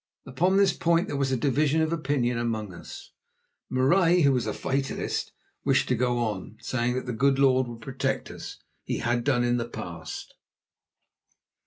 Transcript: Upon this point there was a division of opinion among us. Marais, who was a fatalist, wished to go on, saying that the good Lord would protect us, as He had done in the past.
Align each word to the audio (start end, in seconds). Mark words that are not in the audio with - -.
Upon 0.25 0.57
this 0.57 0.73
point 0.73 1.05
there 1.05 1.15
was 1.15 1.31
a 1.31 1.37
division 1.37 1.79
of 1.83 1.93
opinion 1.93 2.39
among 2.39 2.73
us. 2.73 3.11
Marais, 3.69 4.21
who 4.21 4.31
was 4.33 4.47
a 4.47 4.51
fatalist, 4.51 5.31
wished 5.63 5.87
to 5.89 5.95
go 5.95 6.17
on, 6.17 6.57
saying 6.59 6.95
that 6.95 7.05
the 7.05 7.13
good 7.13 7.37
Lord 7.37 7.67
would 7.67 7.81
protect 7.81 8.31
us, 8.31 8.53
as 8.53 8.57
He 8.85 8.97
had 8.97 9.23
done 9.23 9.43
in 9.43 9.57
the 9.57 9.69
past. 9.69 10.33